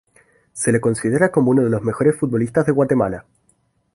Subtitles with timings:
[0.51, 3.27] Se le considera como uno de los mejores futbolistas de Guatemala.